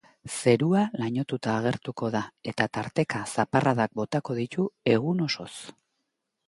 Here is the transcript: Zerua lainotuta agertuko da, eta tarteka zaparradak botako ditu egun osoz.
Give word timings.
Zerua 0.35 0.79
lainotuta 1.01 1.51
agertuko 1.57 2.09
da, 2.15 2.21
eta 2.53 2.67
tarteka 2.79 3.23
zaparradak 3.35 3.95
botako 4.01 4.39
ditu 4.43 4.69
egun 4.97 5.25
osoz. 5.29 5.51